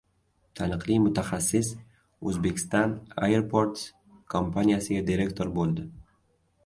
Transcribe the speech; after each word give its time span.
Taniqli 0.59 0.95
mutaxassis 1.03 1.69
Uzbekistan 2.31 2.95
Airports 3.27 3.85
kompaniyasiga 4.37 5.07
direktor 5.11 5.53
bo‘ldi 5.59 5.87